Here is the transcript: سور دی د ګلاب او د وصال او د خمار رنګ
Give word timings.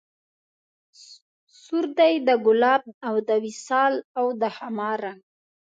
سور 1.61 1.85
دی 1.99 2.13
د 2.27 2.29
ګلاب 2.45 2.83
او 3.07 3.15
د 3.27 3.29
وصال 3.45 3.93
او 4.19 4.27
د 4.41 4.43
خمار 4.55 4.97
رنګ 5.05 5.21